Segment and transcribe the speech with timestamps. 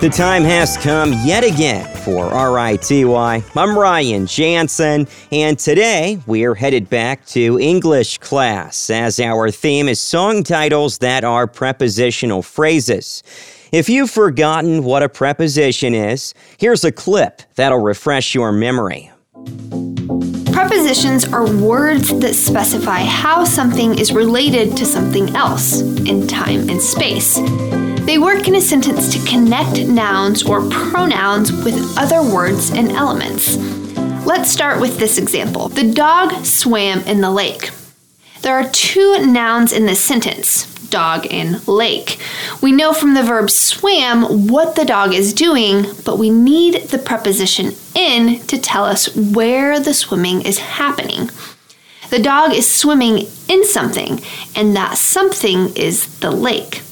[0.00, 3.04] The time has come yet again for RITY.
[3.04, 10.00] I'm Ryan Jansen, and today we're headed back to English class as our theme is
[10.00, 13.22] song titles that are prepositional phrases.
[13.72, 19.12] If you've forgotten what a preposition is, here's a clip that'll refresh your memory.
[20.50, 26.80] Prepositions are words that specify how something is related to something else in time and
[26.80, 27.38] space.
[28.06, 33.56] They work in a sentence to connect nouns or pronouns with other words and elements.
[34.26, 37.70] Let's start with this example The dog swam in the lake.
[38.42, 42.18] There are two nouns in this sentence dog and lake.
[42.60, 46.98] We know from the verb swam what the dog is doing, but we need the
[46.98, 51.30] preposition in to tell us where the swimming is happening.
[52.10, 54.20] The dog is swimming in something,
[54.56, 56.82] and that something is the lake.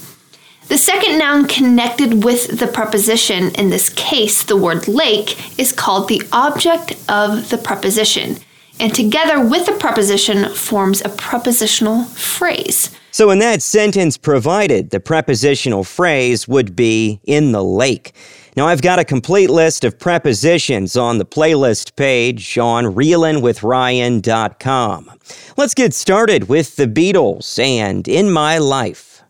[0.69, 6.07] The second noun connected with the preposition, in this case, the word lake, is called
[6.07, 8.37] the object of the preposition,
[8.79, 12.91] and together with the preposition forms a prepositional phrase.
[13.09, 18.13] So, in that sentence provided, the prepositional phrase would be in the lake.
[18.55, 25.11] Now, I've got a complete list of prepositions on the playlist page on reelinwithryan.com.
[25.57, 29.23] Let's get started with the Beatles and In My Life.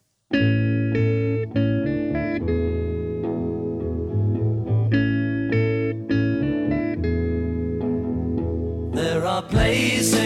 [9.49, 10.18] Places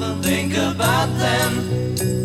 [0.00, 2.19] somebody the way I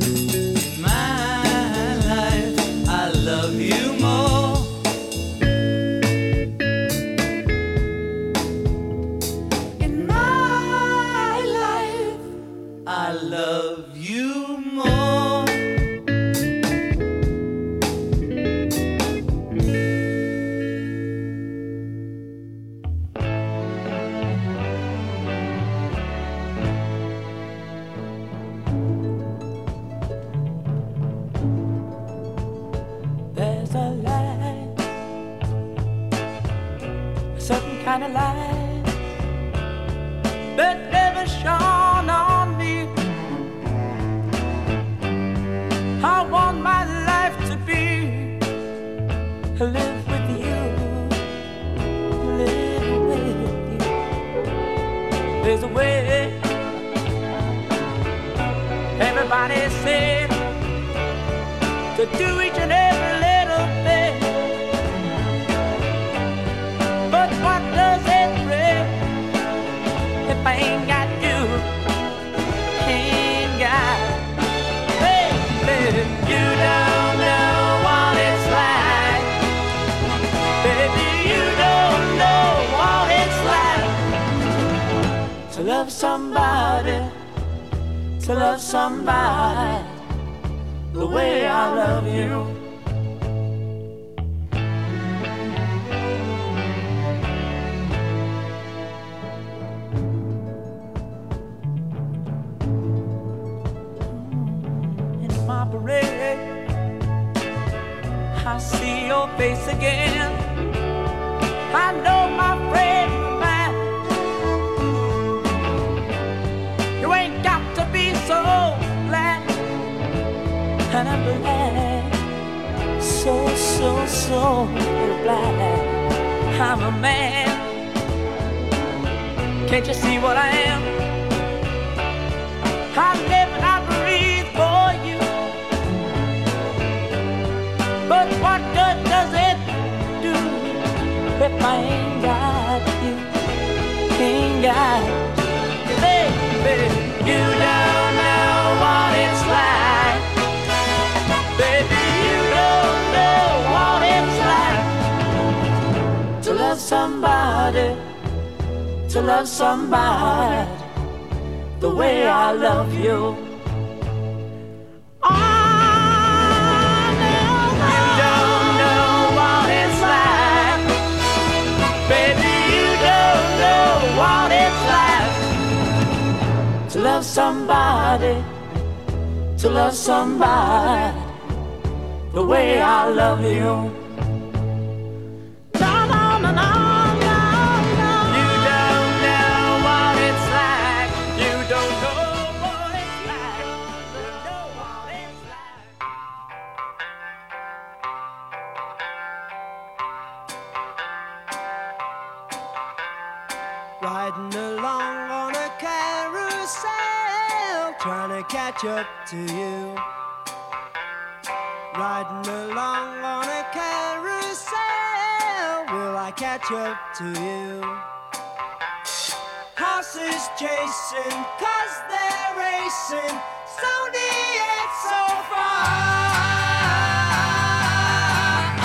[220.86, 225.88] racing, cause they're racing, so near, so far.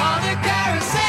[0.01, 1.00] On the carousel.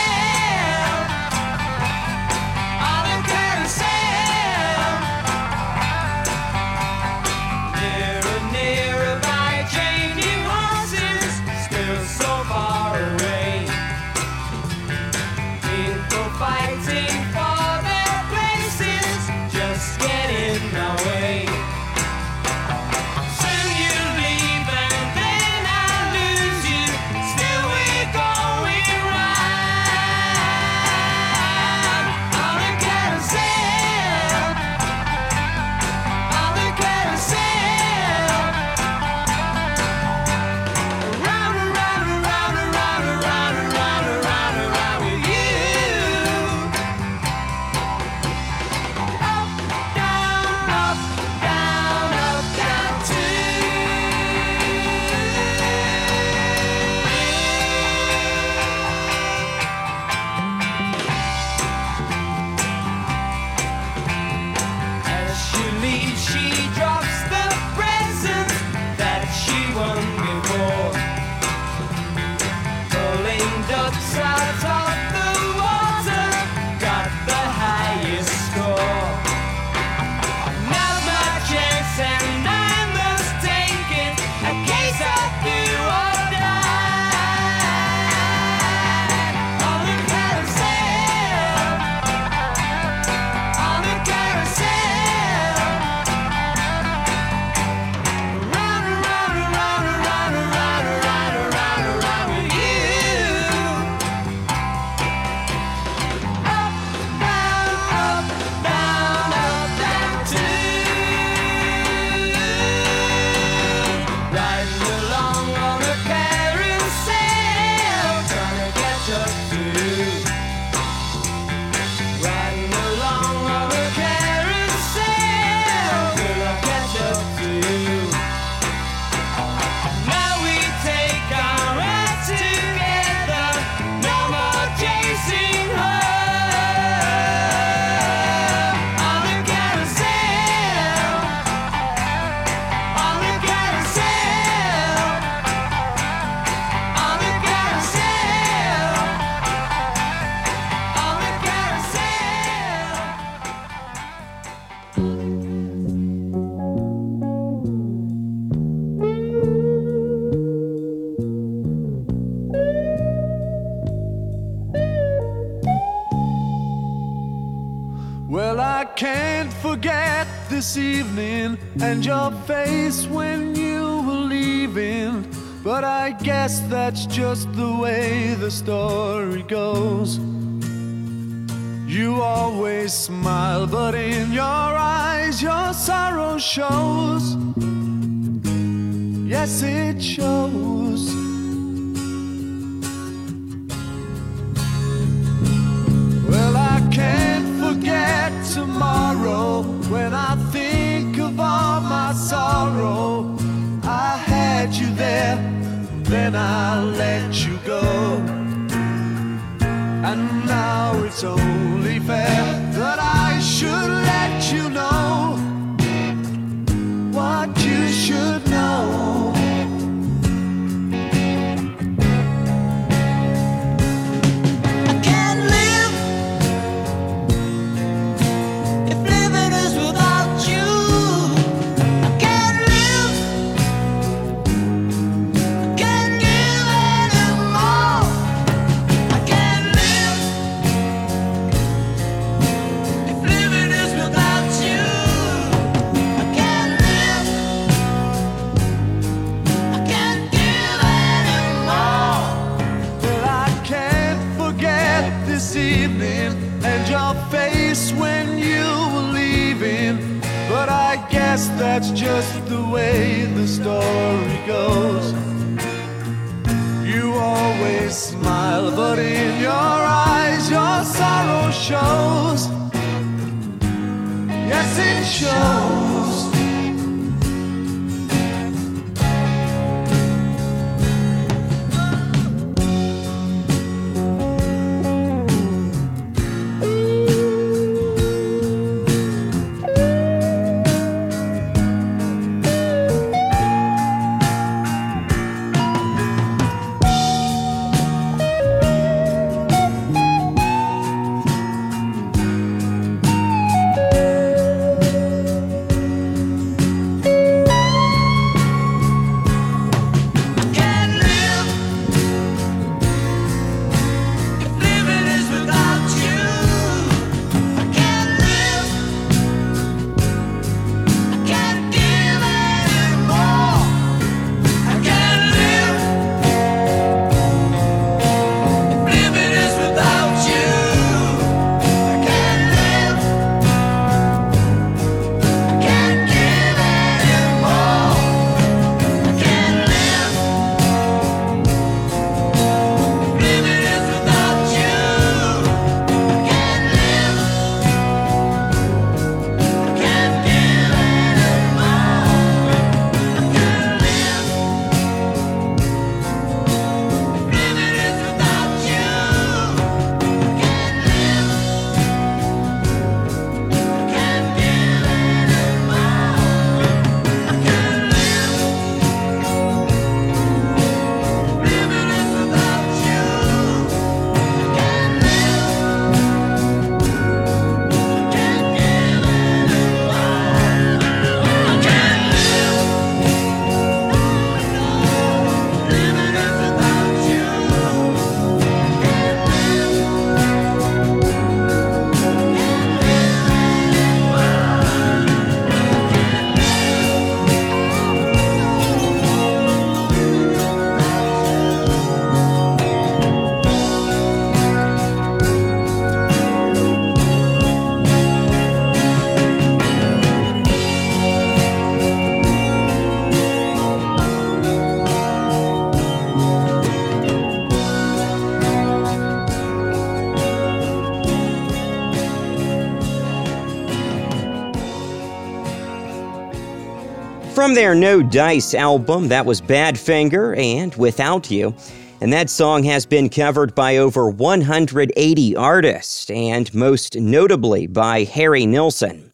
[427.42, 431.56] From their No Dice album, that was Badfinger and Without You.
[432.00, 438.46] And that song has been covered by over 180 artists, and most notably by Harry
[438.46, 439.12] Nilsson.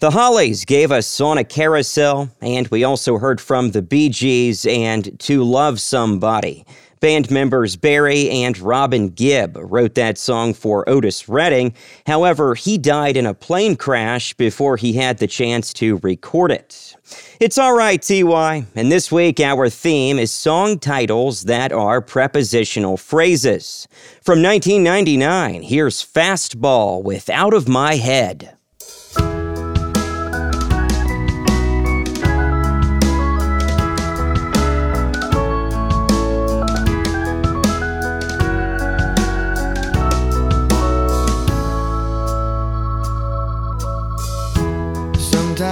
[0.00, 4.66] The Hollies gave us On a Carousel, and we also heard from the Bee Gees
[4.66, 6.66] and To Love Somebody.
[7.00, 11.72] Band members Barry and Robin Gibb wrote that song for Otis Redding.
[12.06, 16.94] However, he died in a plane crash before he had the chance to record it.
[17.40, 18.66] It's all right, TY.
[18.74, 23.88] And this week, our theme is song titles that are prepositional phrases.
[24.22, 28.58] From 1999, here's Fastball with Out of My Head.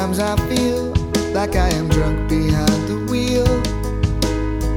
[0.08, 0.84] Sometimes I feel
[1.34, 3.44] like I am drunk behind the wheel,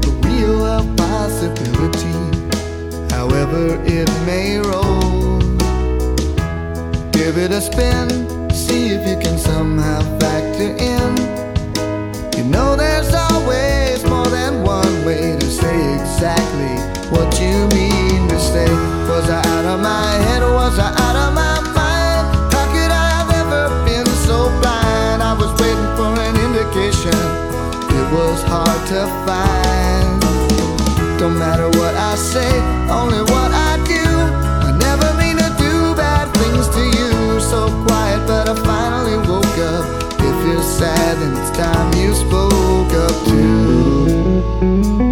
[0.02, 2.12] the wheel of possibility,
[3.16, 5.40] however it may roll.
[7.14, 8.10] Give it a spin,
[8.52, 11.16] see if you can somehow factor in.
[12.38, 16.76] You know there's always more than one way to say exactly
[17.10, 18.70] what you mean to say.
[19.08, 20.42] Was I out of my head?
[20.42, 21.41] Was I out of my
[26.74, 30.22] vacation, it was hard to find.
[31.20, 32.52] Don't matter what I say,
[32.90, 34.06] only what I do.
[34.68, 37.40] I never mean to do bad things to you.
[37.40, 39.86] So quiet, but I finally woke up.
[40.20, 45.11] If you're sad, then it's time you spoke up too.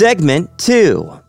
[0.00, 1.19] Segment 2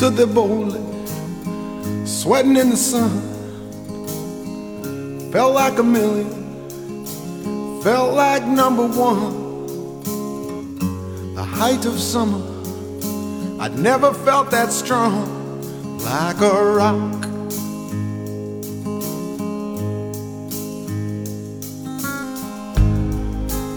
[0.00, 0.80] stood there boldly,
[2.06, 3.20] sweating in the sun.
[5.30, 7.04] Felt like a million,
[7.82, 10.06] felt like number one.
[11.34, 12.40] The height of summer,
[13.60, 15.60] I'd never felt that strong,
[15.98, 17.26] like a rock.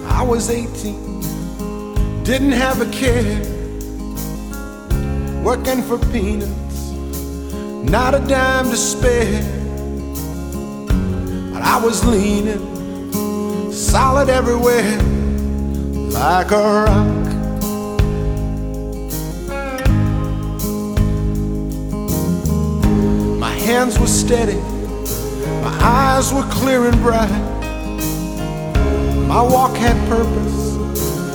[0.07, 3.52] I was 18, didn't have a care,
[5.43, 6.91] working for peanuts,
[7.91, 9.41] not a dime to spare.
[11.51, 14.97] But I was leaning, solid everywhere,
[16.13, 17.23] like a rock.
[23.37, 24.61] My hands were steady,
[25.61, 27.29] my eyes were clear and bright.
[29.27, 30.77] My walk had purpose,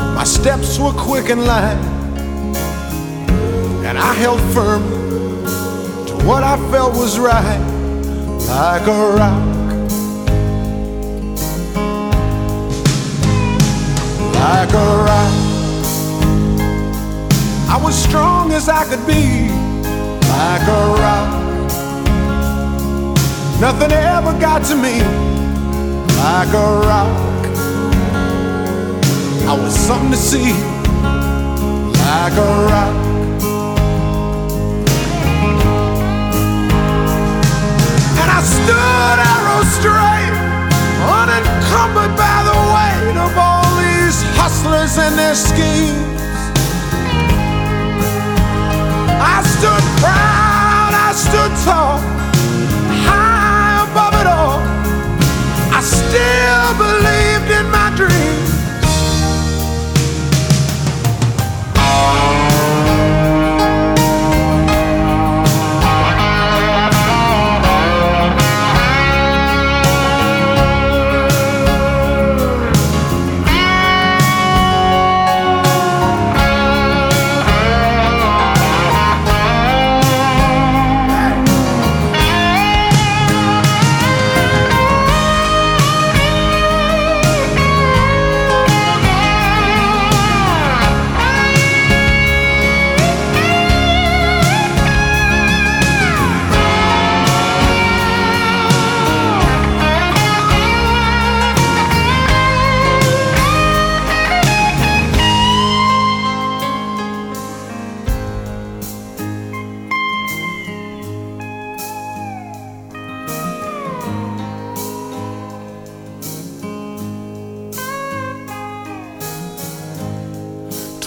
[0.00, 1.97] my steps were quick and light.
[3.88, 4.82] And I held firm
[6.08, 7.58] to what I felt was right,
[8.46, 9.44] like a rock.
[14.34, 15.32] Like a rock.
[17.70, 19.48] I was strong as I could be,
[20.36, 21.30] like a rock.
[23.58, 25.00] Nothing ever got to me,
[26.18, 27.46] like a rock.
[29.48, 30.52] I was something to see,
[32.04, 33.07] like a rock.
[38.38, 40.34] I stood arrow straight,
[41.10, 46.22] unencumbered by the weight of all these hustlers and their schemes.
[49.18, 51.98] I stood proud, I stood tall,
[53.10, 54.62] high above it all.
[55.74, 58.58] I still believed in my dreams.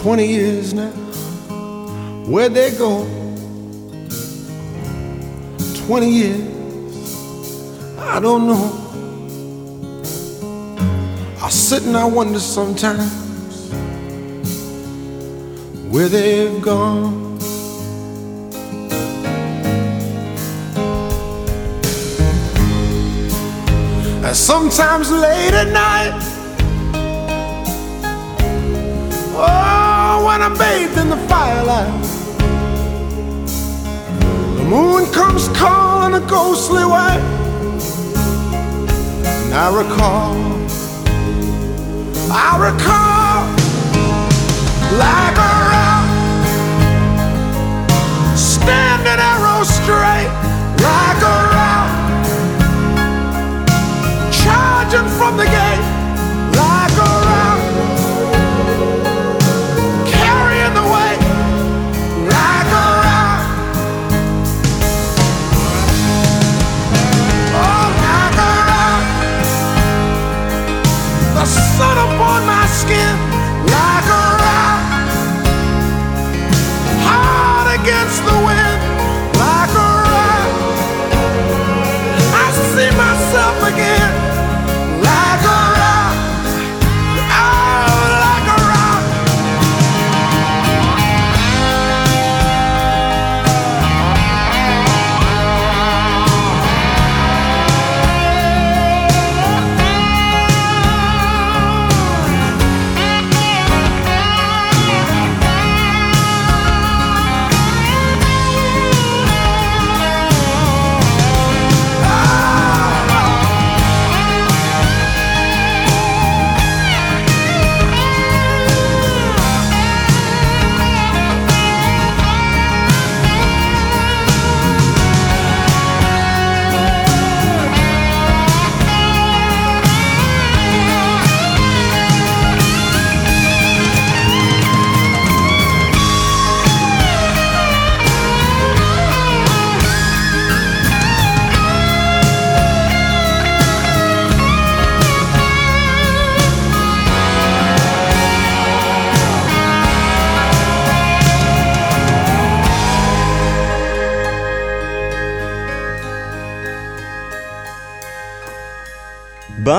[0.02, 0.90] Twenty years now,
[2.26, 3.06] where'd they go?
[5.86, 6.42] Twenty years,
[8.00, 8.66] I don't know.
[11.40, 13.12] I sit and I wonder sometimes
[15.92, 17.38] where they've gone.
[24.26, 26.21] And sometimes late at night,
[30.42, 32.04] when I'm bathed in the firelight,
[34.58, 37.18] the moon comes calling a ghostly way.
[39.44, 40.36] And I recall,
[42.32, 43.46] I recall,
[44.98, 45.51] like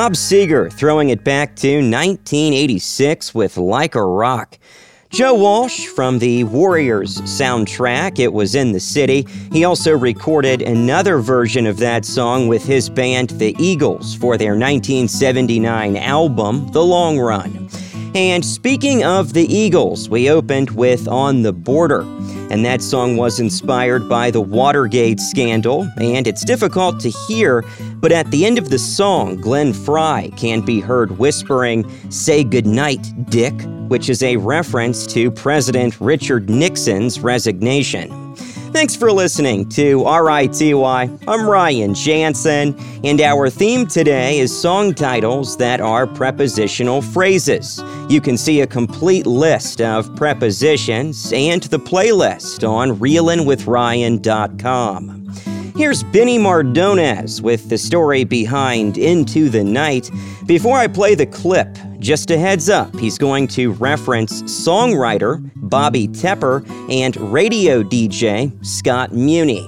[0.02, 4.58] Bob Seger throwing it back to 1986 with Like a Rock.
[5.10, 9.28] Joe Walsh from the Warriors soundtrack, It Was in the City.
[9.52, 14.56] He also recorded another version of that song with his band, The Eagles, for their
[14.56, 17.68] 1979 album, The Long Run.
[18.16, 22.02] And speaking of the Eagles, we opened with On the Border.
[22.52, 28.12] And that song was inspired by the Watergate scandal, and it's difficult to hear, but
[28.12, 33.54] at the end of the song, Glenn Frey can be heard whispering, Say goodnight, Dick,
[33.88, 38.10] which is a reference to President Richard Nixon's resignation.
[38.72, 40.72] Thanks for listening to RITY.
[40.72, 47.82] I'm Ryan Jansen, and our theme today is song titles that are prepositional phrases.
[48.08, 55.51] You can see a complete list of prepositions and the playlist on reelinwithryan.com.
[55.74, 60.10] Here's Benny Mardones with the story behind Into the Night.
[60.44, 61.66] Before I play the clip,
[61.98, 69.12] just a heads up, he's going to reference songwriter Bobby Tepper and radio DJ Scott
[69.12, 69.66] Muni.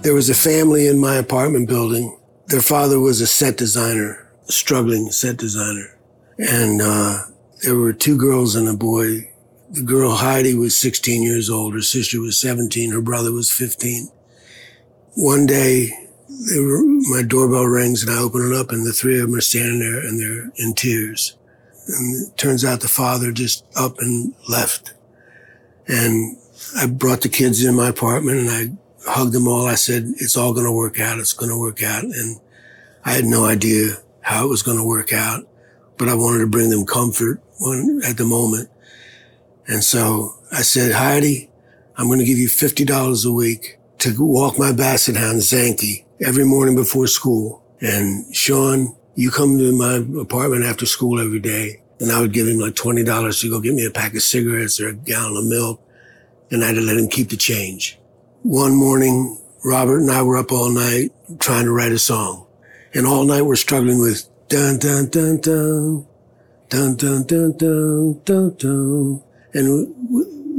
[0.00, 2.18] There was a family in my apartment building.
[2.46, 5.98] Their father was a set designer, a struggling set designer.
[6.38, 7.18] And uh,
[7.62, 9.30] there were two girls and a boy.
[9.70, 11.74] The girl Heidi was 16 years old.
[11.74, 12.92] Her sister was 17.
[12.92, 14.08] Her brother was 15.
[15.14, 15.90] One day,
[16.56, 19.42] were, my doorbell rings and I open it up and the three of them are
[19.42, 21.36] standing there and they're in tears.
[21.86, 24.94] And it turns out the father just up and left.
[25.86, 26.38] And
[26.78, 29.66] I brought the kids in my apartment and I hugged them all.
[29.66, 31.18] I said, it's all going to work out.
[31.18, 32.04] It's going to work out.
[32.04, 32.40] And
[33.04, 35.46] I had no idea how it was going to work out,
[35.98, 38.70] but I wanted to bring them comfort when, at the moment.
[39.66, 41.50] And so I said, Heidi,
[41.96, 46.44] I'm going to give you $50 a week to walk my basset hound Zanky every
[46.44, 47.62] morning before school.
[47.80, 51.80] And Sean, you come to my apartment after school every day.
[52.00, 54.80] And I would give him like $20 to go get me a pack of cigarettes
[54.80, 55.80] or a gallon of milk.
[56.50, 57.96] And I'd let him keep the change.
[58.42, 62.44] One morning, Robert and I were up all night trying to write a song.
[62.94, 66.06] And all night we're struggling with dun dun dun dun,
[66.68, 69.22] dun dun dun dun dun dun.
[69.54, 70.01] And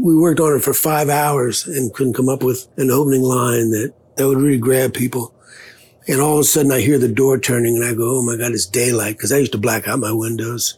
[0.03, 3.71] we, worked on it for five hours and couldn't come up with an opening line
[3.71, 5.33] that, that would really grab people.
[6.10, 8.35] And all of a sudden I hear the door turning and I go, Oh my
[8.35, 9.17] God, it's daylight.
[9.17, 10.77] Cause I used to black out my windows.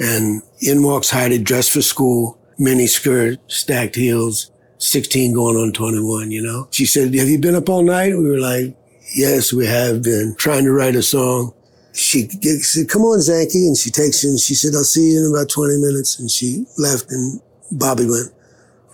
[0.00, 6.32] And in walks Heidi dressed for school, mini skirt, stacked heels, 16 going on 21,
[6.32, 6.66] you know?
[6.72, 8.18] She said, have you been up all night?
[8.18, 8.76] We were like,
[9.14, 11.54] yes, we have been trying to write a song.
[11.92, 13.68] She said, come on, Zanky.
[13.68, 16.18] And she takes you and she said, I'll see you in about 20 minutes.
[16.18, 17.40] And she left and
[17.70, 18.32] Bobby went,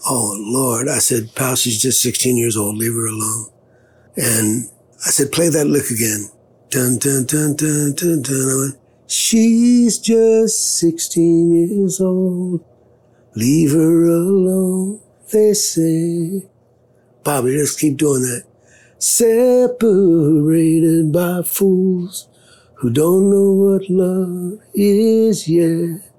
[0.09, 0.89] Oh Lord.
[0.89, 2.77] I said, pal, she's just 16 years old.
[2.77, 3.47] Leave her alone.
[4.17, 4.69] And
[5.07, 6.31] I said, play that lick again.
[6.71, 8.51] Dun, dun, dun, dun, dun, dun.
[8.51, 12.65] I went, she's just 16 years old.
[13.37, 15.01] Leave her alone,
[15.31, 16.47] they say.
[17.23, 18.45] Bobby, let's keep doing that.
[18.99, 19.73] Separated
[21.13, 22.29] by fools
[22.75, 26.10] who don't know what love is yet.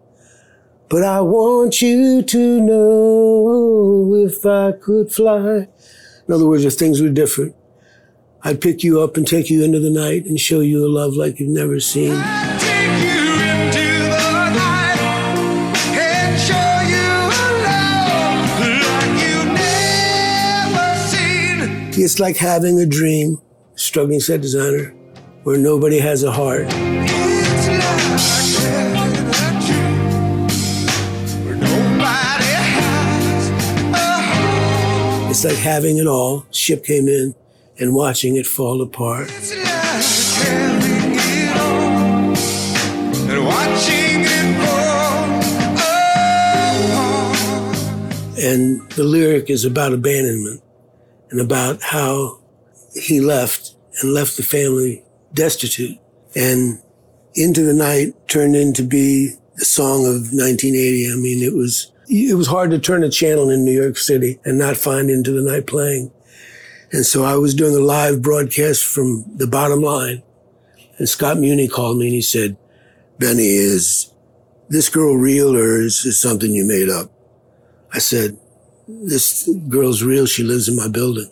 [0.92, 5.70] But I want you to know if I could fly.
[6.28, 7.56] In other words, if things were different,
[8.44, 11.14] I'd pick you up and take you into the night and show you a love
[11.14, 12.12] like you've never seen.
[12.12, 13.22] Take you
[13.56, 15.00] into the night
[15.96, 17.08] and show you
[17.40, 19.54] a love like you've
[20.74, 22.04] never seen.
[22.04, 23.40] It's like having a dream,
[23.76, 24.94] struggling set designer,
[25.44, 26.68] where nobody has a heart.
[35.44, 36.46] It's like having it all.
[36.52, 37.34] Ship came in
[37.80, 39.28] and watching it fall apart.
[39.32, 39.66] It's like
[40.46, 42.36] having it all
[43.28, 45.42] and watching it fall
[45.74, 45.98] apart.
[48.38, 50.62] And the lyric is about abandonment
[51.32, 52.38] and about how
[52.94, 55.98] he left and left the family destitute.
[56.36, 56.84] And
[57.34, 61.12] Into the Night turned into be the song of 1980.
[61.12, 64.40] I mean, it was, it was hard to turn a channel in New York City
[64.44, 66.12] and not find Into the Night playing.
[66.92, 70.22] And so I was doing a live broadcast from the bottom line.
[70.98, 72.58] And Scott Muni called me and he said,
[73.18, 74.14] Benny, is
[74.68, 77.10] this girl real or is this something you made up?
[77.94, 78.38] I said,
[78.88, 80.26] this girl's real.
[80.26, 81.32] She lives in my building.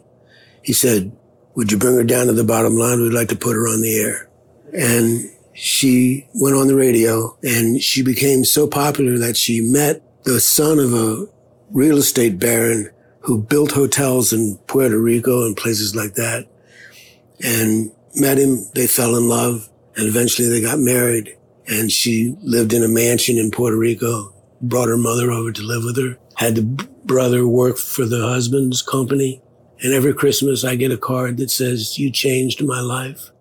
[0.63, 1.11] He said,
[1.55, 3.01] would you bring her down to the bottom line?
[3.01, 4.29] We'd like to put her on the air.
[4.73, 10.01] And she went on the radio and she became so popular that she met
[10.33, 11.25] the son of a
[11.71, 12.89] real estate baron
[13.21, 16.47] who built hotels in Puerto Rico and places like that
[17.43, 18.59] and met him.
[18.75, 21.35] They fell in love and eventually they got married
[21.67, 25.83] and she lived in a mansion in Puerto Rico, brought her mother over to live
[25.83, 29.41] with her, had the brother work for the husband's company.
[29.81, 33.31] And every Christmas I get a card that says, you changed my life.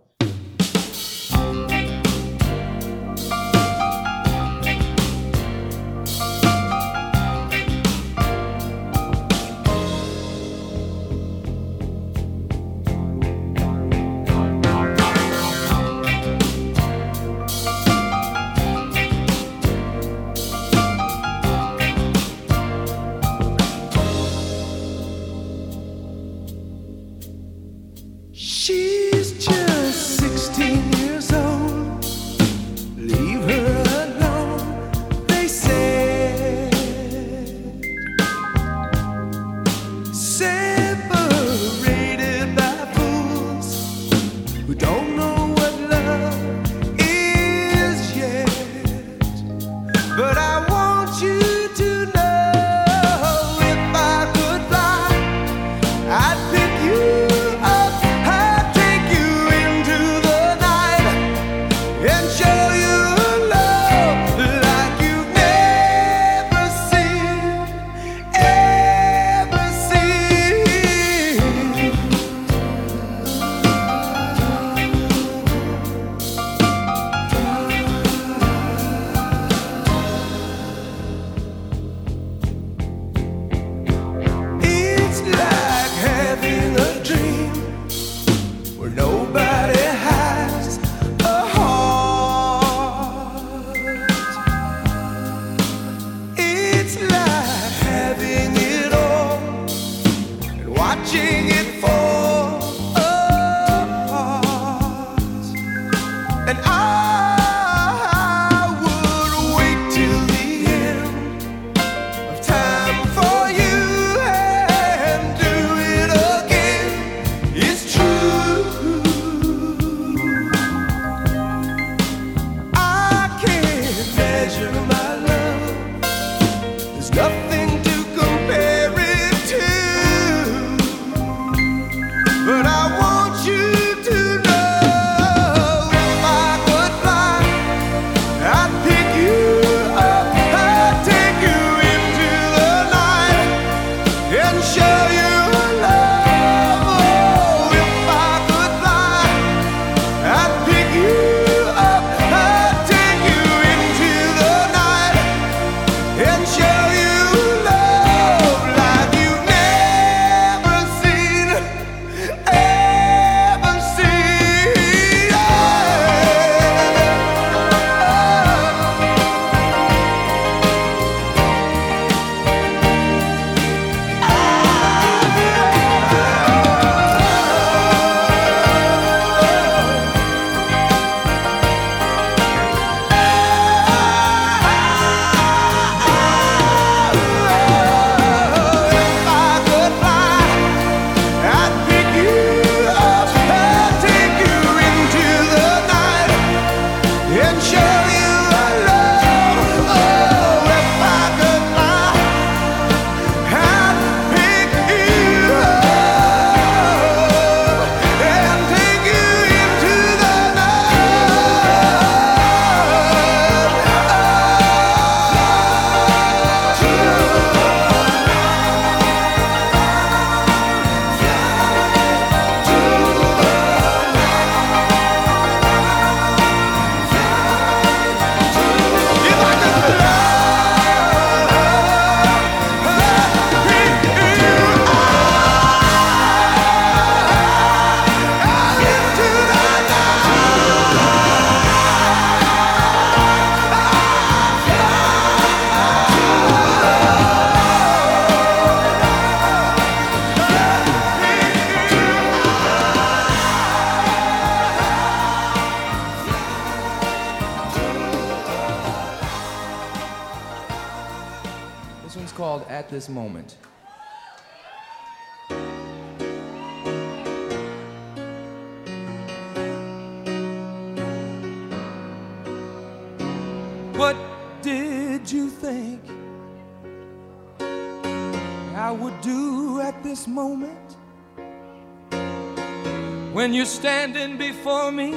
[283.79, 285.12] standing before me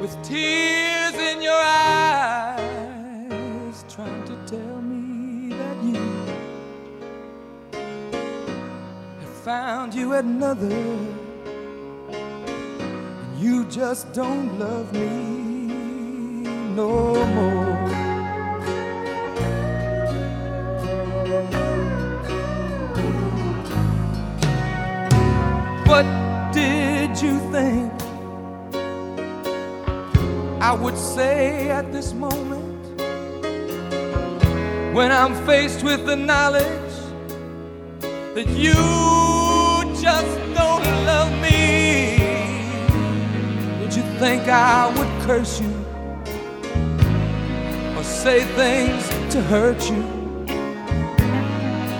[0.00, 2.64] with tears in your eyes,
[3.86, 6.00] trying to tell me that you
[9.20, 10.80] have found you another,
[12.10, 17.55] and you just don't love me no more.
[30.66, 33.00] I would say at this moment
[34.96, 36.94] when I'm faced with the knowledge
[38.34, 38.74] that you
[40.02, 42.18] just don't love me?
[43.78, 45.72] Did you think I would curse you
[47.96, 50.02] or say things to hurt you?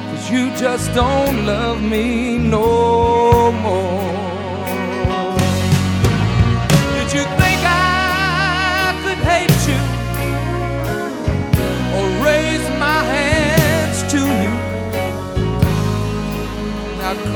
[0.08, 3.95] Cause you just don't love me no more.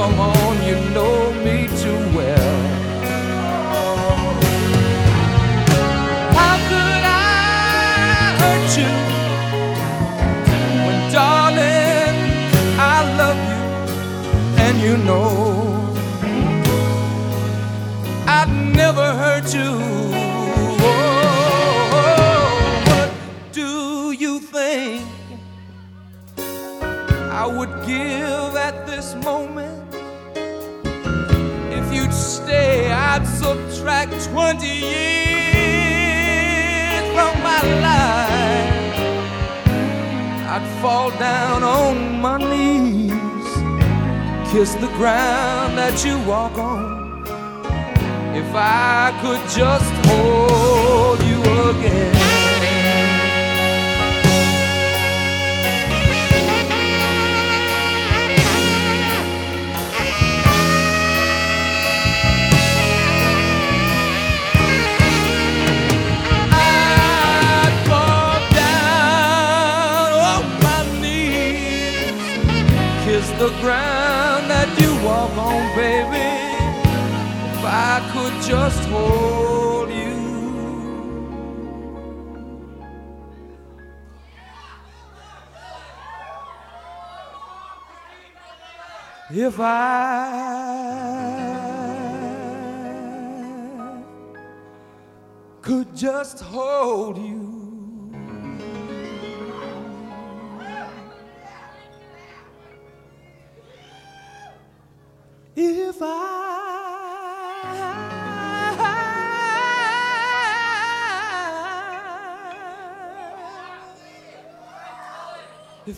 [0.00, 2.56] Come on, you know me too well.
[6.38, 7.18] How could I
[8.40, 8.92] hurt you
[10.84, 12.16] when, darling,
[12.78, 13.62] I love you
[14.64, 15.28] and you know
[18.26, 18.50] I'd
[18.82, 19.70] never hurt you?
[20.88, 21.82] Oh,
[22.88, 23.10] what
[23.52, 23.70] do
[24.12, 25.04] you think
[27.42, 28.29] I would give
[33.12, 35.82] I'd subtract 20 years
[37.12, 38.94] from my life.
[40.54, 43.50] I'd fall down on my knees,
[44.52, 47.24] kiss the ground that you walk on.
[48.36, 51.40] If I could just hold you
[51.70, 52.19] again.
[73.60, 76.28] Ground that you walk on, baby.
[77.52, 80.18] If I could just hold you.
[89.32, 90.80] If I
[95.60, 97.59] could just hold you.
[105.90, 106.02] If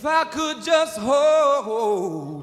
[0.06, 2.41] I could just hold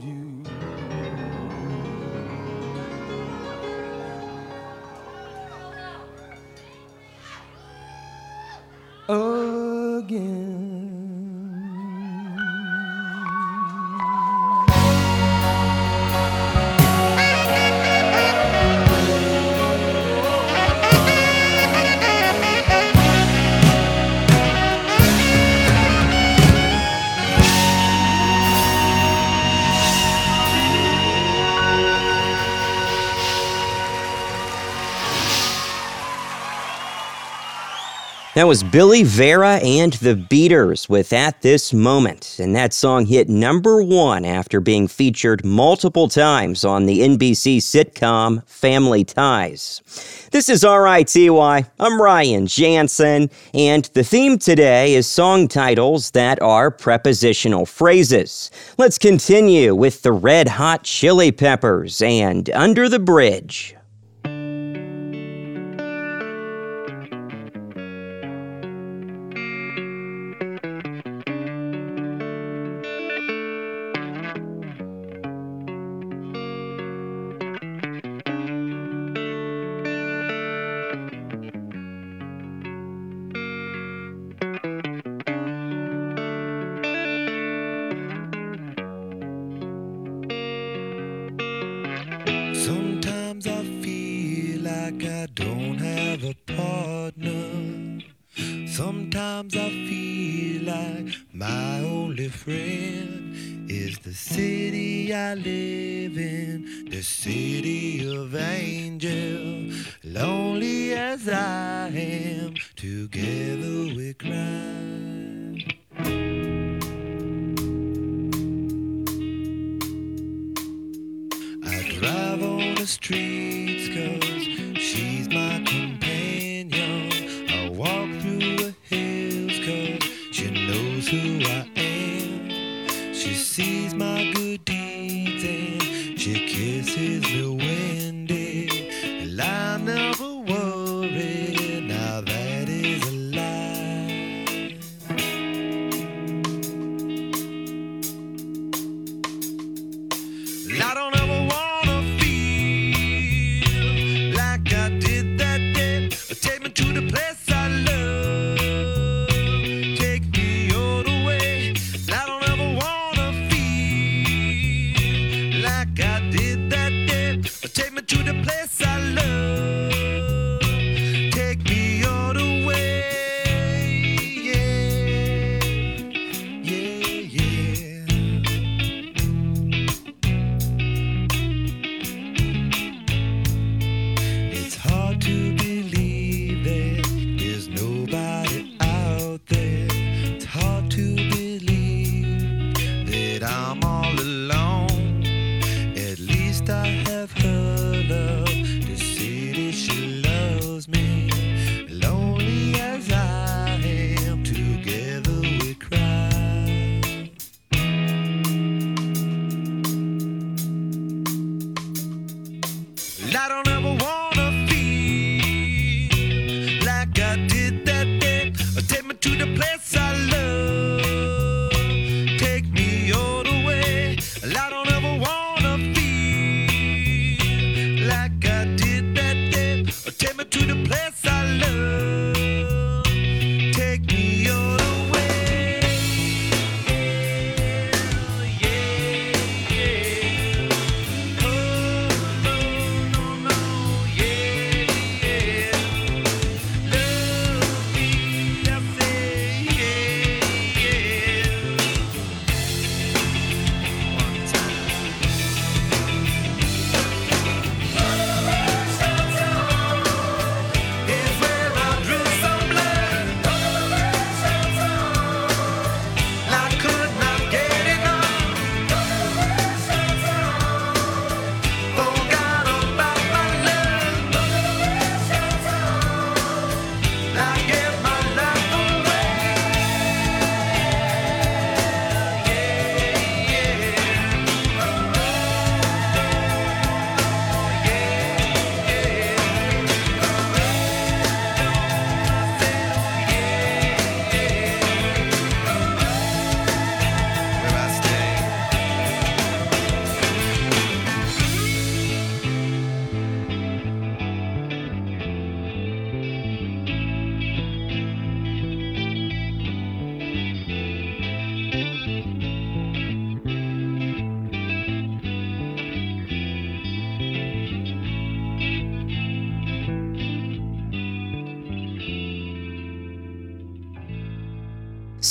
[38.40, 42.38] That was Billy Vera and the Beaters with At This Moment.
[42.40, 48.48] And that song hit number one after being featured multiple times on the NBC sitcom
[48.48, 49.82] Family Ties.
[50.32, 51.28] This is RITY.
[51.28, 58.52] I'm Ryan Jansen, and the theme today is song titles that are prepositional phrases.
[58.78, 63.76] Let's continue with the Red Hot Chili Peppers and Under the Bridge.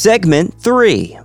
[0.08, 1.17] Segment 3.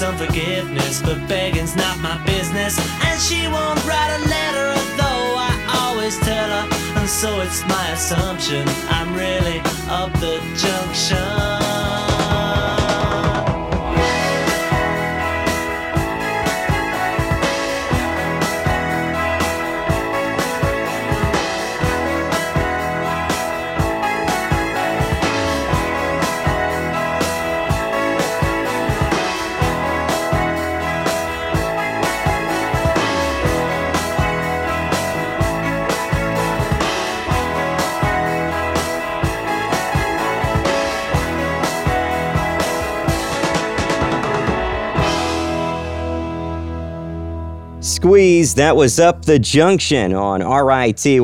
[0.00, 2.78] Some forgiveness, but begging's not my business.
[3.04, 6.68] And she won't write a letter, although I always tell her.
[6.98, 9.58] And so it's my assumption I'm really
[9.90, 11.59] up the junction.
[48.60, 51.18] That was Up the Junction on RITY.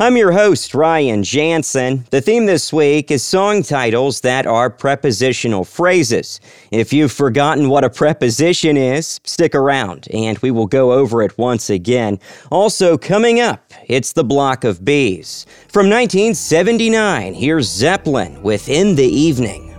[0.00, 2.04] I'm your host, Ryan Jansen.
[2.10, 6.40] The theme this week is song titles that are prepositional phrases.
[6.72, 11.38] If you've forgotten what a preposition is, stick around and we will go over it
[11.38, 12.18] once again.
[12.50, 15.46] Also, coming up, it's the block of bees.
[15.68, 19.73] From 1979, here's Zeppelin with In the Evening.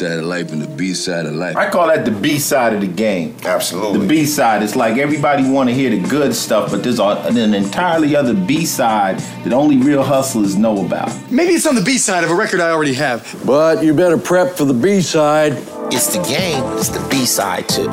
[0.00, 1.56] Side of life and the B side of life.
[1.56, 3.36] I call that the B side of the game.
[3.44, 3.98] Absolutely.
[4.00, 4.62] The B side.
[4.62, 8.32] It's like everybody want to hear the good stuff, but there's a- an entirely other
[8.32, 11.10] B side that only real hustlers know about.
[11.30, 13.20] Maybe it's on the B side of a record I already have.
[13.44, 15.52] But you better prep for the B side.
[15.92, 17.92] It's the game, it's the B side too.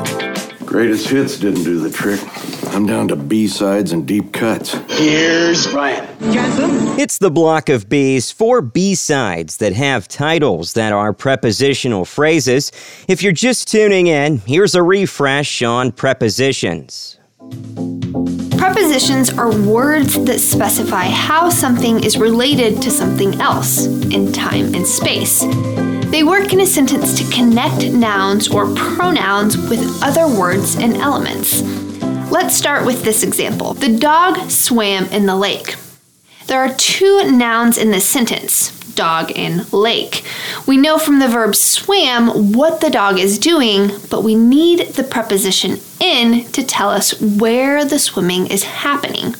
[0.64, 2.20] Greatest hits didn't do the trick.
[2.78, 4.74] I'm down to B sides and deep cuts.
[4.88, 6.06] Here's Brian.
[6.20, 12.70] It's the block of B's four B sides that have titles that are prepositional phrases.
[13.08, 17.18] If you're just tuning in, here's a refresh on prepositions.
[18.56, 24.86] Prepositions are words that specify how something is related to something else in time and
[24.86, 25.40] space.
[26.12, 31.87] They work in a sentence to connect nouns or pronouns with other words and elements.
[32.30, 33.72] Let's start with this example.
[33.72, 35.76] The dog swam in the lake.
[36.46, 40.24] There are two nouns in this sentence dog and lake.
[40.66, 45.04] We know from the verb swam what the dog is doing, but we need the
[45.04, 49.34] preposition in to tell us where the swimming is happening.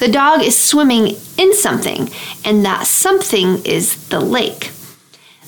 [0.00, 2.10] The dog is swimming in something,
[2.44, 4.70] and that something is the lake.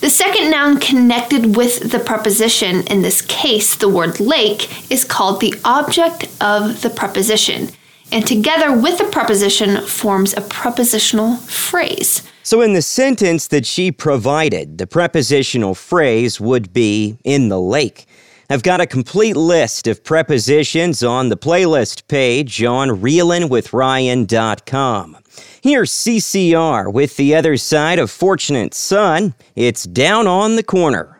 [0.04, 5.40] The second noun connected with the preposition, in this case the word lake, is called
[5.40, 7.70] the object of the preposition,
[8.12, 12.20] and together with the preposition forms a prepositional phrase.
[12.42, 18.04] So, in the sentence that she provided, the prepositional phrase would be in the lake.
[18.50, 25.16] I've got a complete list of prepositions on the playlist page on reelinwithryan.com.
[25.62, 29.34] Here's CCR with the other side of Fortunate Son.
[29.56, 31.13] It's down on the corner.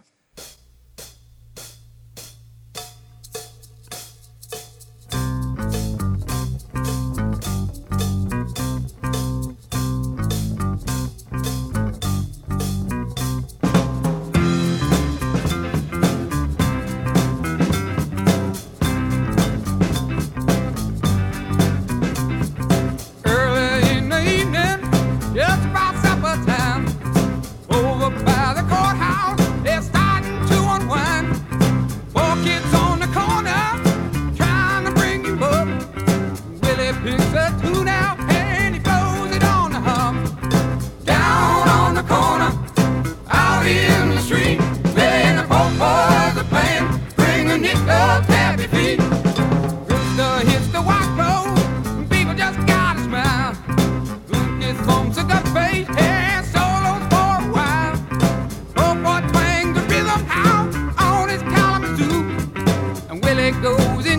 [63.45, 64.14] Willie goes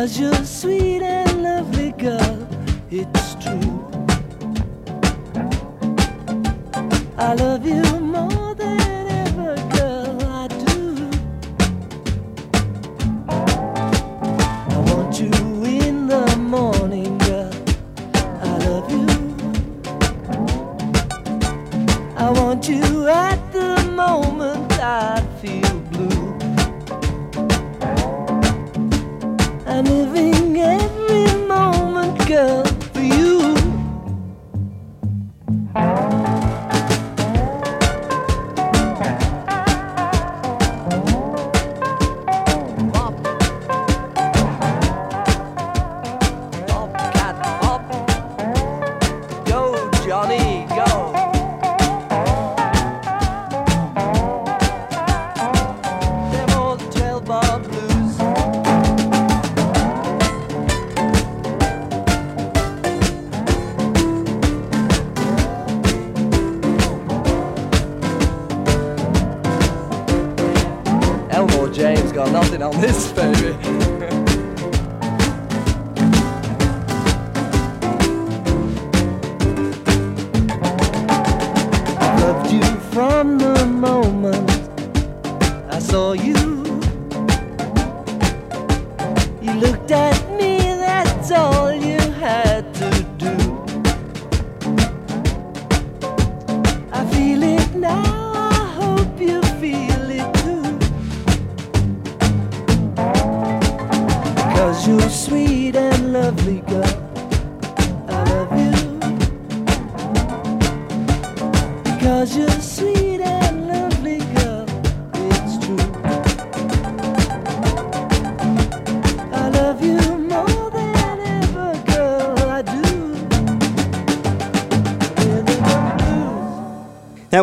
[0.00, 0.49] Because you're
[72.24, 74.26] got nothing on this, baby.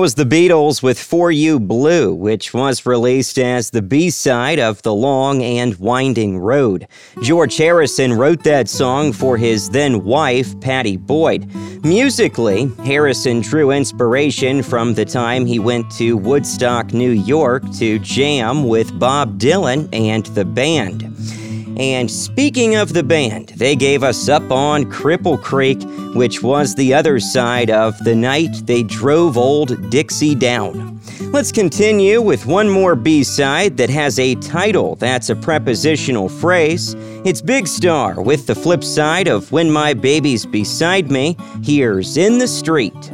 [0.08, 4.82] was the Beatles with For You Blue, which was released as the B side of
[4.82, 6.88] The Long and Winding Road.
[7.22, 11.54] George Harrison wrote that song for his then wife, Pattie Boyd.
[11.84, 18.66] Musically, Harrison drew inspiration from the time he went to Woodstock, New York to jam
[18.66, 21.07] with Bob Dylan and the band.
[21.80, 25.80] And speaking of the band, they gave us up on Cripple Creek,
[26.16, 30.99] which was the other side of the night they drove old Dixie down.
[31.32, 36.95] Let's continue with one more B side that has a title that's a prepositional phrase.
[37.26, 41.38] It's Big Star with the flip side of When My Baby's Beside Me.
[41.62, 43.12] Here's In the Street.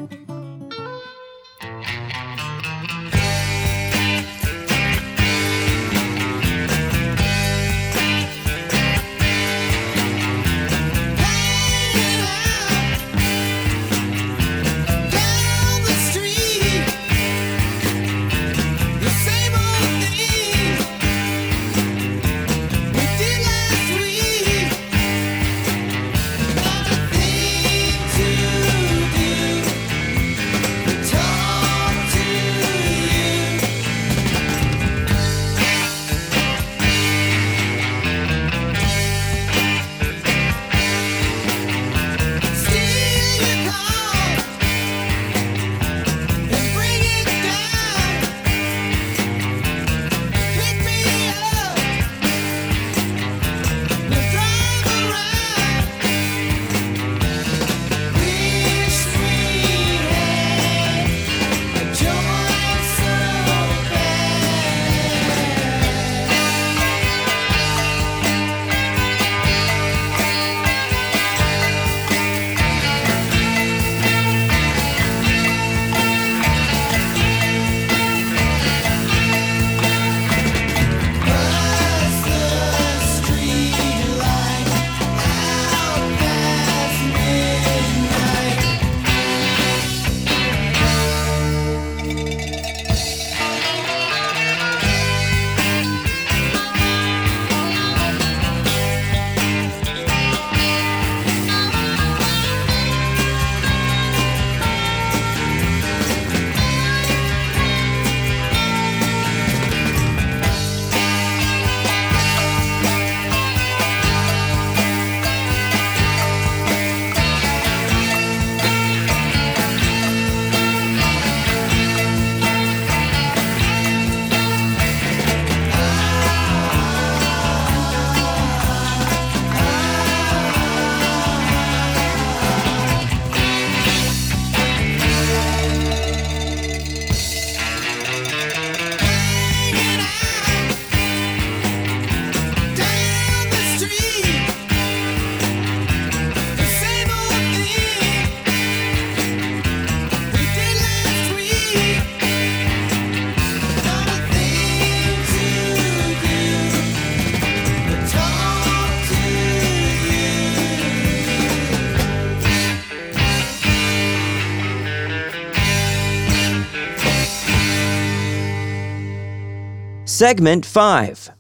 [170.13, 171.31] Segment 5.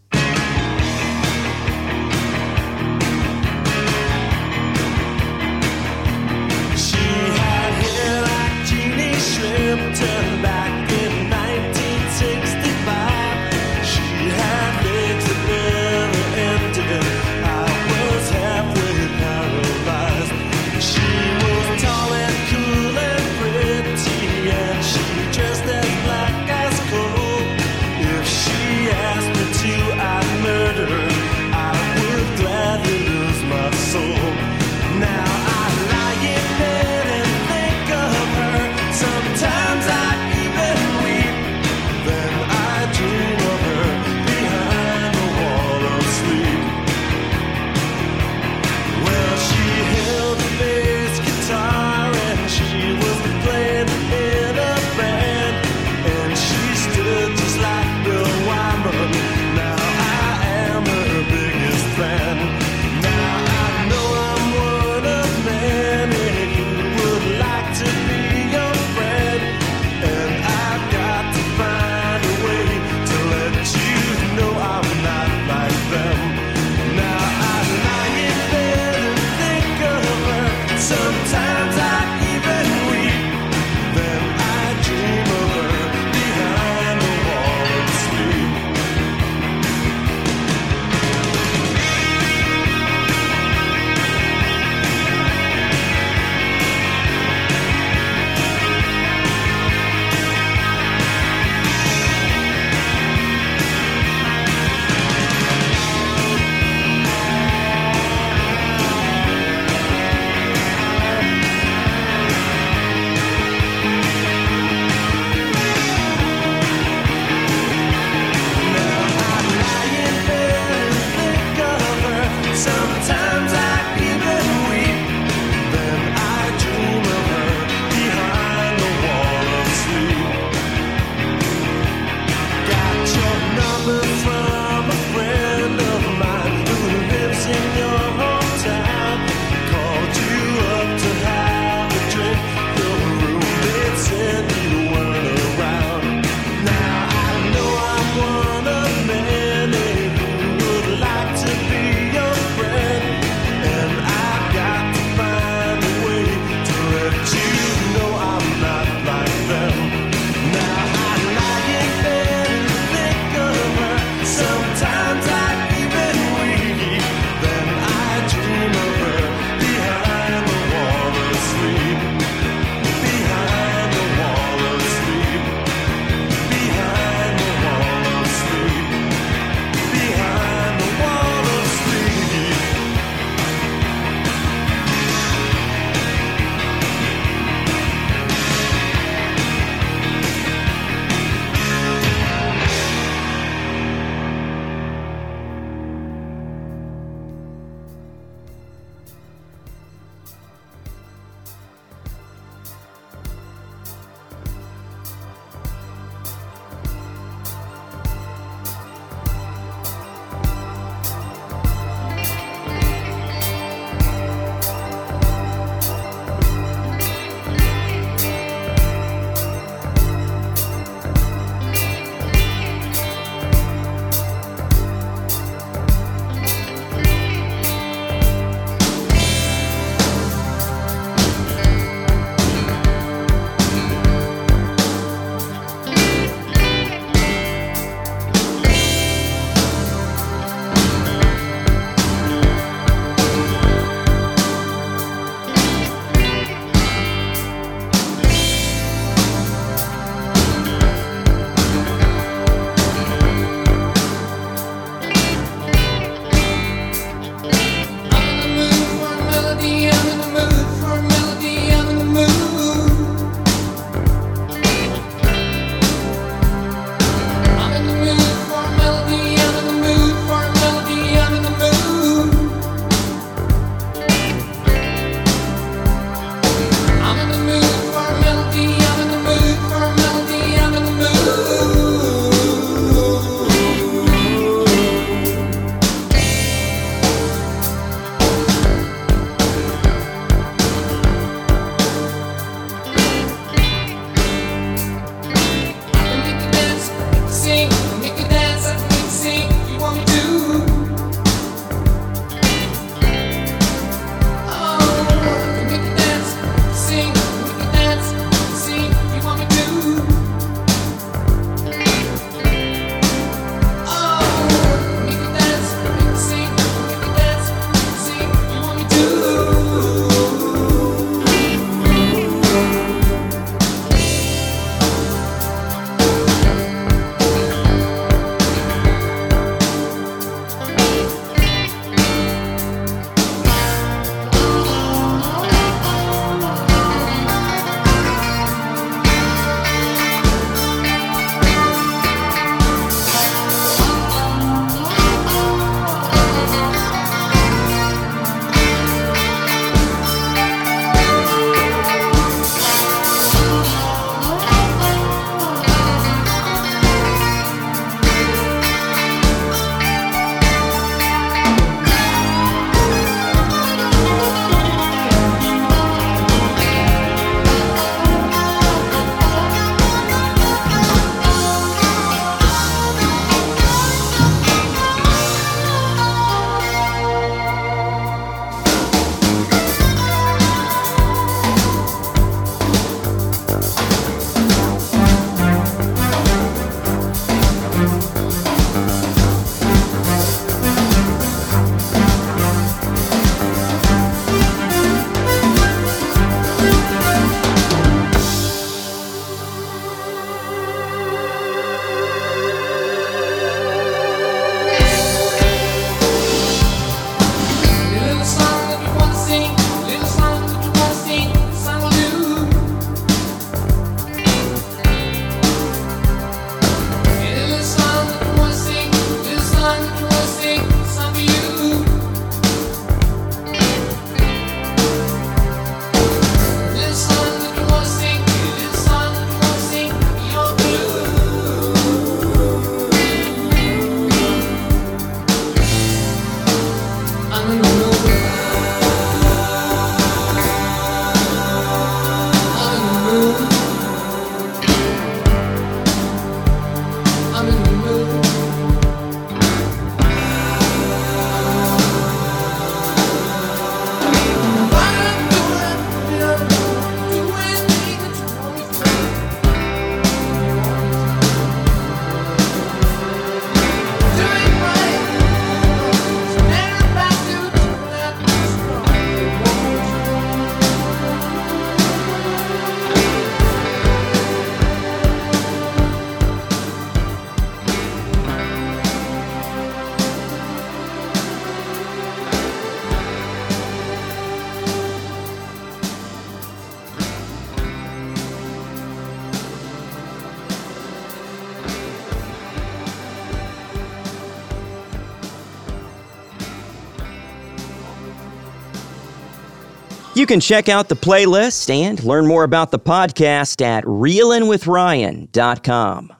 [500.23, 506.13] You can check out the playlist and learn more about the podcast at reelinwithryan.com.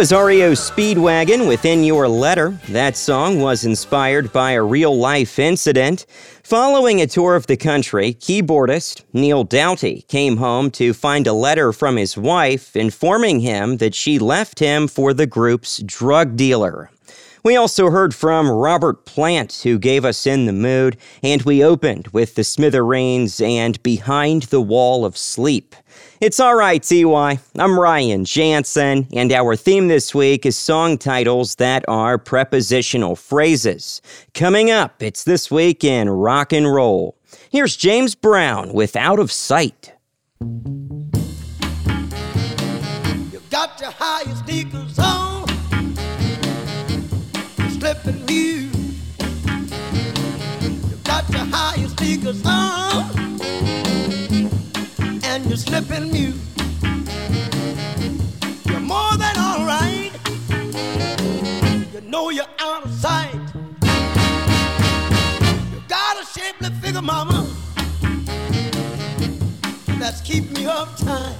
[0.00, 2.58] was REO Speedwagon with In Your Letter.
[2.70, 6.06] That song was inspired by a real life incident.
[6.42, 11.70] Following a tour of the country, keyboardist Neal Doughty came home to find a letter
[11.70, 16.90] from his wife informing him that she left him for the group's drug dealer.
[17.44, 22.08] We also heard from Robert Plant, who gave us In the Mood, and we opened
[22.08, 25.74] with the Smithereens and Behind the Wall of Sleep.
[26.20, 27.38] It's alright, TY.
[27.58, 34.02] I'm Ryan Jansen, and our theme this week is song titles that are prepositional phrases.
[34.34, 37.16] Coming up, it's This Week in Rock and Roll.
[37.50, 39.94] Here's James Brown with Out of Sight.
[40.42, 41.00] You
[43.48, 45.48] got your higher sneakers on,
[47.70, 48.68] slipping you.
[50.86, 53.19] You got your higher sneakers on,
[55.50, 56.36] you're slipping mute.
[58.66, 60.12] You're more than alright.
[61.92, 63.34] You know you're out of sight.
[65.72, 67.48] You got a shapely figure, mama.
[69.98, 71.34] That's keeping me uptight.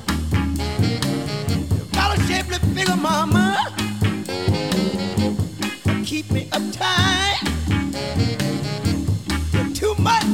[1.93, 3.59] Got a shapely figure, mama.
[6.05, 7.39] Keep me uptight.
[9.53, 10.25] You're too much.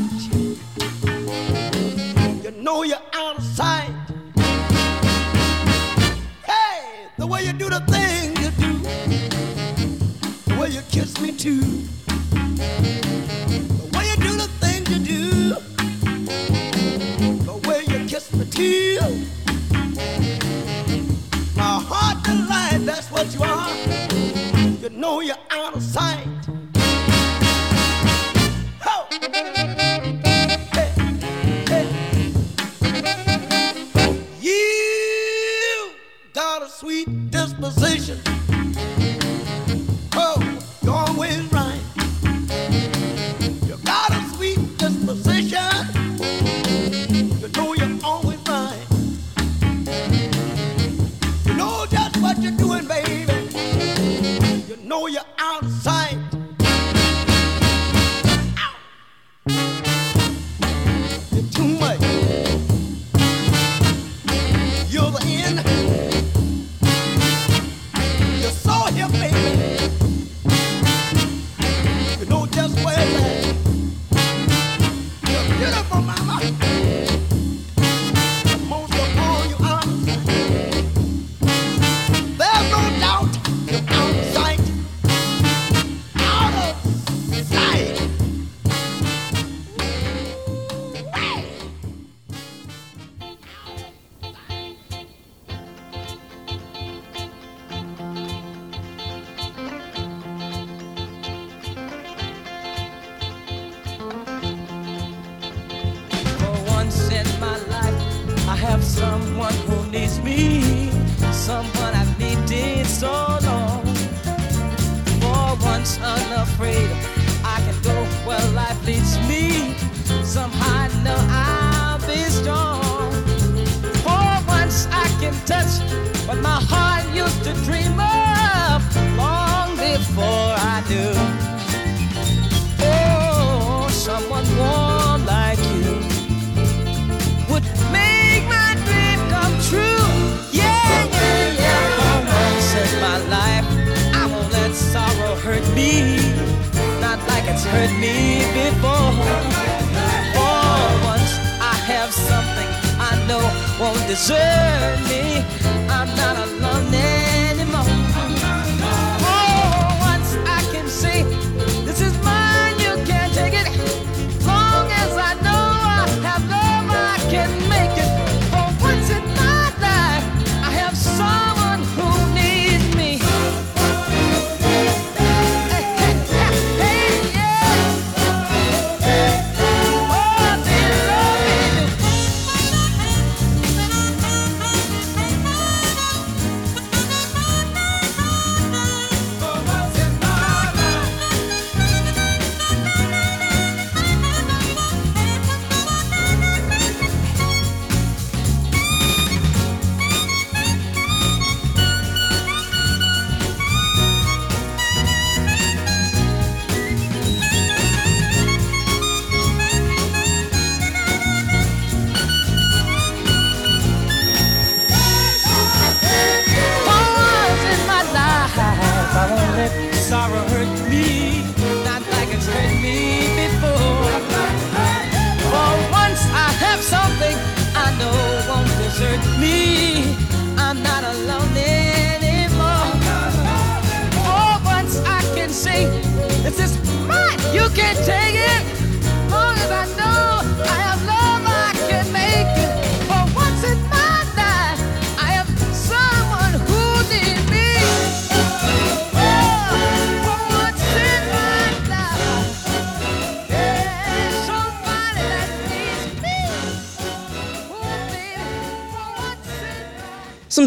[2.43, 3.26] You know you're out
[11.20, 11.60] me too.
[12.40, 15.55] The way you do the things you do,
[17.44, 18.98] the way you kiss me too.
[21.56, 23.70] My heart delight, that's what you are.
[24.82, 26.26] You know you're out of sight.
[36.68, 38.35] sweet disposition.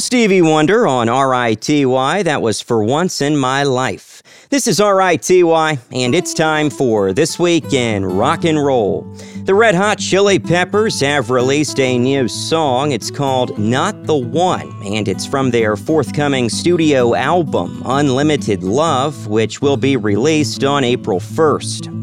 [0.10, 1.84] Stevie Wonder on RITY.
[2.24, 4.24] That was for once in my life.
[4.50, 9.04] This is RITY, and it's time for This Week in Rock and Roll.
[9.44, 12.92] The Red Hot Chili Peppers have released a new song.
[12.92, 19.62] It's called Not the One, and it's from their forthcoming studio album, Unlimited Love, which
[19.62, 21.99] will be released on April 1st.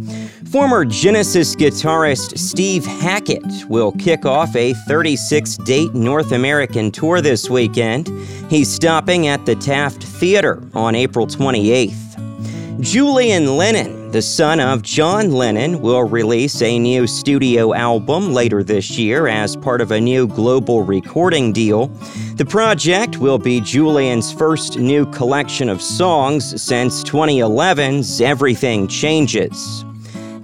[0.51, 7.51] Former Genesis guitarist Steve Hackett will kick off a 36 date North American tour this
[7.51, 8.09] weekend.
[8.48, 12.81] He's stopping at the Taft Theater on April 28th.
[12.81, 18.97] Julian Lennon, the son of John Lennon, will release a new studio album later this
[18.97, 21.89] year as part of a new global recording deal.
[22.36, 29.85] The project will be Julian's first new collection of songs since 2011's Everything Changes.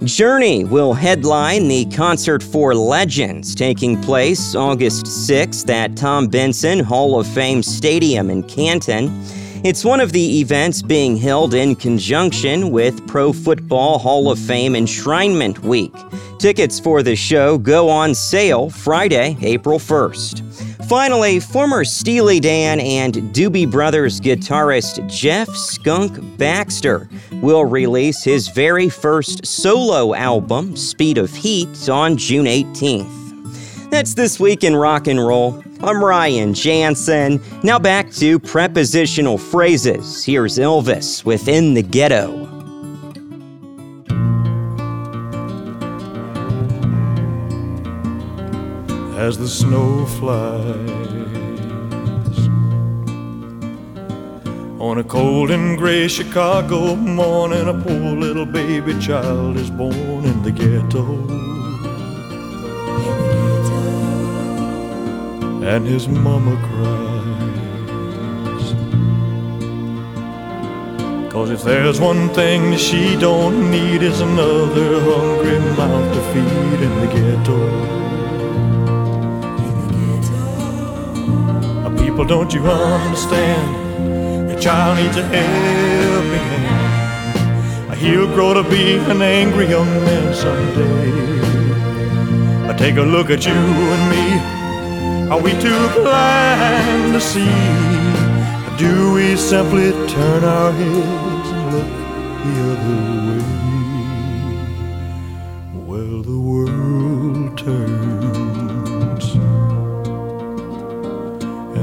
[0.05, 7.17] Journey will headline the Concert for Legends taking place August 6th at Tom Benson Hall
[7.17, 9.09] of Fame Stadium in Canton.
[9.63, 14.73] It's one of the events being held in conjunction with Pro Football Hall of Fame
[14.73, 15.93] Enshrinement Week.
[16.37, 20.72] Tickets for the show go on sale Friday, April 1st.
[20.93, 27.09] Finally, former Steely Dan and Doobie Brothers guitarist Jeff Skunk Baxter
[27.41, 33.89] will release his very first solo album, Speed of Heat, on June 18th.
[33.89, 35.63] That's this week in rock and roll.
[35.81, 37.41] I'm Ryan Jansen.
[37.63, 40.23] Now back to prepositional phrases.
[40.23, 42.52] Here's Elvis with In the Ghetto.
[49.27, 50.89] As the snow flies.
[54.87, 60.43] On a cold and gray Chicago morning, a poor little baby child is born in
[60.43, 61.05] the ghetto.
[65.73, 68.65] and his mama cries.
[71.31, 76.93] Cause if there's one thing she don't need is another hungry mouth to feed in
[77.01, 78.12] the ghetto.
[82.13, 84.47] People, don't you understand?
[84.47, 87.97] The child needs a helping hand.
[87.97, 91.11] He'll grow to be an angry young man someday.
[92.77, 94.39] Take a look at you and me.
[95.31, 97.49] Are we too blind to see?
[98.77, 101.89] Do we simply turn our heads and look
[102.43, 103.43] the other way?
[105.87, 108.12] Well, the world turns.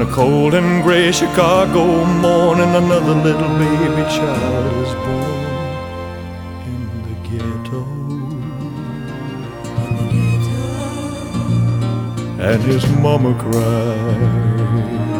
[0.00, 5.44] on a cold and gray Chicago morning, another little baby child is born
[6.70, 7.82] in the ghetto.
[12.40, 15.19] and his mama cried.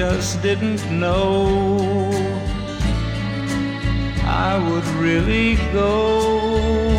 [0.00, 1.46] Just didn't know
[4.24, 6.89] I would really go.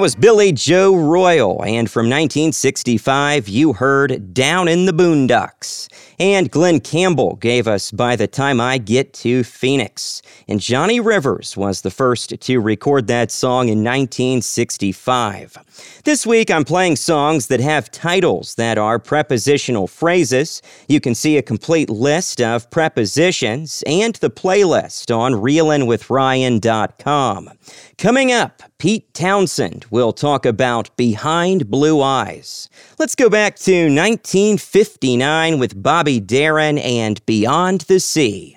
[0.00, 5.92] That was Billy Joe Royal, and from 1965, you heard Down in the Boondocks.
[6.18, 10.19] And Glen Campbell gave us By the Time I Get to Phoenix.
[10.50, 15.56] And Johnny Rivers was the first to record that song in 1965.
[16.02, 20.60] This week, I'm playing songs that have titles that are prepositional phrases.
[20.88, 27.50] You can see a complete list of prepositions and the playlist on reelinwithryan.com.
[27.96, 32.68] Coming up, Pete Townshend will talk about Behind Blue Eyes.
[32.98, 38.56] Let's go back to 1959 with Bobby Darin and Beyond the Sea.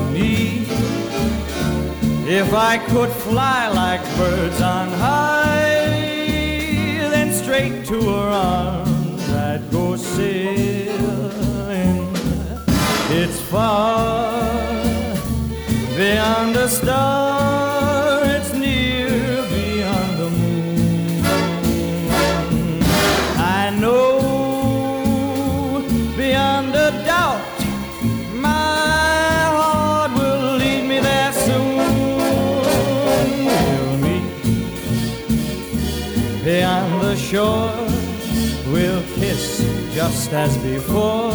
[2.23, 5.85] If I could fly like birds on high,
[7.13, 10.91] then straight to her arms I'd go sailing.
[13.09, 14.31] It's far
[15.97, 17.70] beyond a star,
[40.01, 41.33] just as before.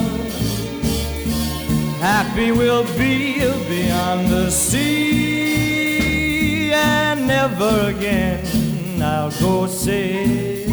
[2.01, 3.39] Happy we'll be
[3.69, 5.93] beyond the sea,
[6.73, 10.66] and never again I'll go sailing.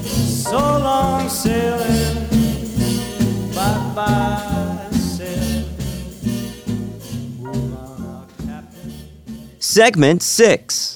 [0.03, 2.25] So long sailing.
[3.53, 4.37] Bye bye.
[9.59, 10.86] Segment 6.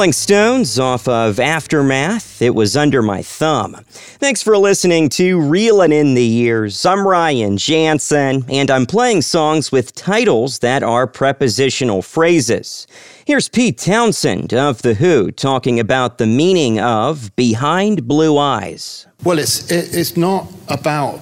[0.00, 2.40] Rolling Stones off of Aftermath.
[2.40, 3.76] It was under my thumb.
[3.90, 6.86] Thanks for listening to Reelin' in the Years.
[6.86, 12.86] I'm Ryan Jansen, and I'm playing songs with titles that are prepositional phrases.
[13.26, 19.06] Here's Pete Townshend of The Who talking about the meaning of Behind Blue Eyes.
[19.22, 21.20] Well, it's it, it's not about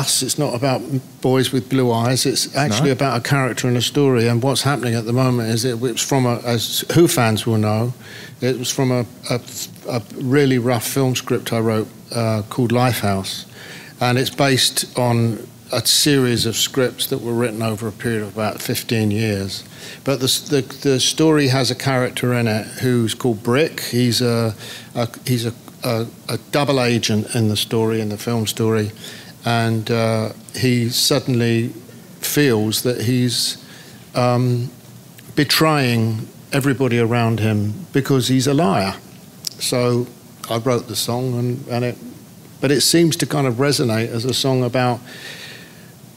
[0.00, 0.22] us.
[0.22, 0.82] It's not about
[1.20, 2.26] boys with blue eyes.
[2.26, 2.92] It's actually No?
[3.00, 4.28] about a character in a story.
[4.28, 7.58] And what's happening at the moment is it, it's from a, as Who fans will
[7.58, 7.94] know,
[8.40, 9.40] it was from a, a,
[9.88, 13.46] a really rough film script I wrote uh, called Lifehouse,
[14.00, 18.34] and it's based on a series of scripts that were written over a period of
[18.34, 19.64] about 15 years.
[20.04, 23.80] But the, the, the story has a character in it who's called Brick.
[23.80, 24.54] He's a,
[24.94, 25.52] a he's a,
[25.82, 28.90] a, a double agent in the story, in the film story,
[29.44, 31.68] and uh, he suddenly
[32.20, 33.64] feels that he's
[34.14, 34.70] um,
[35.36, 38.94] betraying everybody around him because he's a liar.
[39.58, 40.06] So
[40.48, 41.98] I wrote the song, and, and it,
[42.60, 45.00] but it seems to kind of resonate as a song about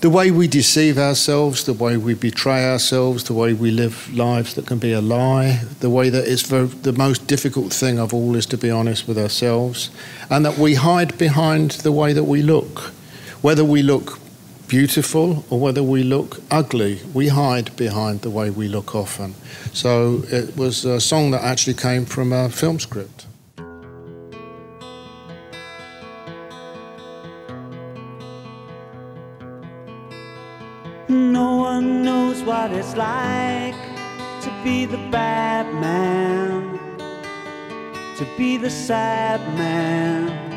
[0.01, 4.53] the way we deceive ourselves, the way we betray ourselves, the way we live lives
[4.53, 8.35] that can be a lie, the way that it's the most difficult thing of all
[8.35, 9.89] is to be honest with ourselves,
[10.29, 12.93] and that we hide behind the way that we look.
[13.41, 14.19] Whether we look
[14.67, 19.35] beautiful or whether we look ugly, we hide behind the way we look often.
[19.73, 23.27] So it was a song that actually came from a film script.
[31.07, 33.75] No one knows what it's like
[34.41, 36.79] to be the bad man,
[38.17, 40.56] to be the sad man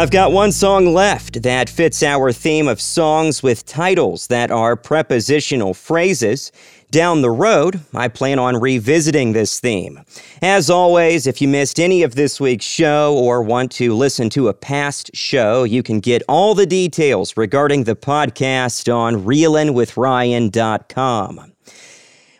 [0.00, 4.74] I've got one song left that fits our theme of songs with titles that are
[4.74, 6.52] prepositional phrases.
[6.90, 10.00] Down the road, I plan on revisiting this theme.
[10.40, 14.48] As always, if you missed any of this week's show or want to listen to
[14.48, 21.52] a past show, you can get all the details regarding the podcast on reelinwithryan.com.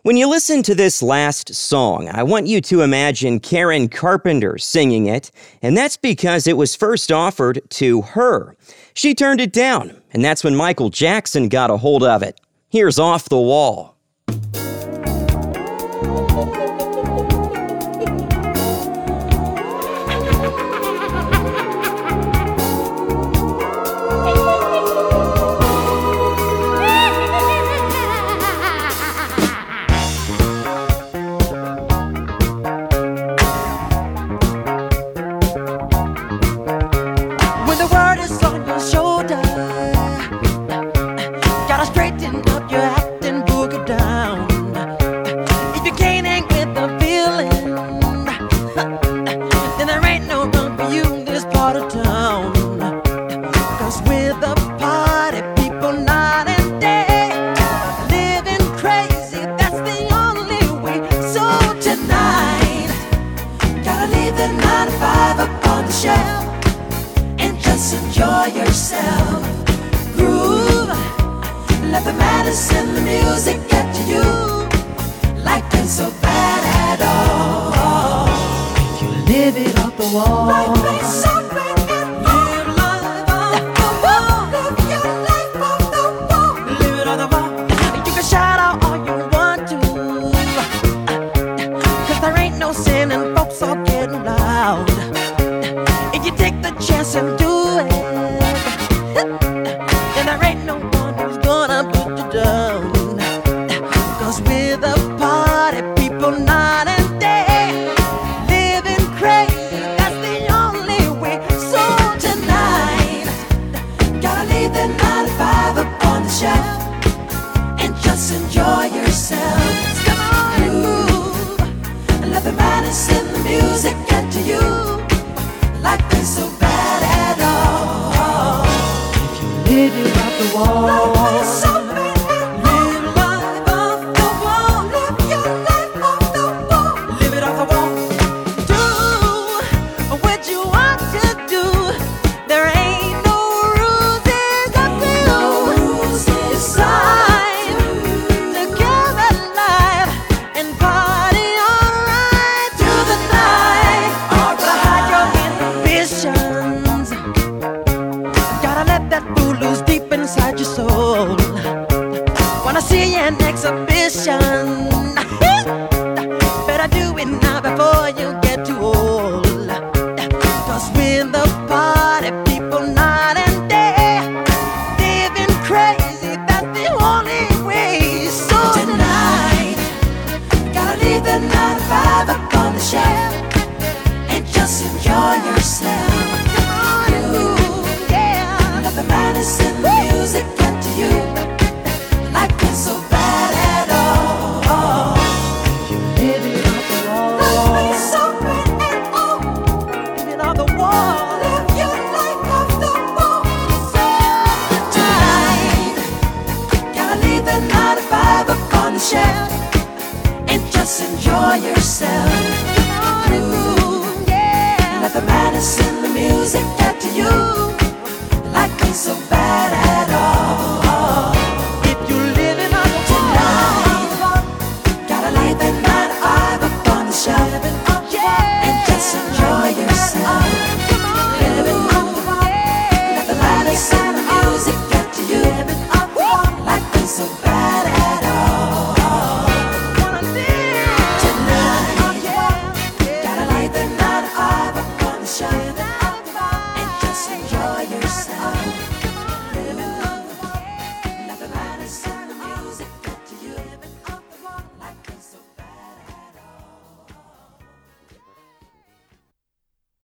[0.02, 5.05] When you listen to this last song, I want you to imagine Karen Carpenter singing
[5.05, 8.56] it, and that's because it was first offered to her.
[8.94, 12.40] She turned it down, and that's when Michael Jackson got a hold of it.
[12.70, 13.94] Here's Off the Wall.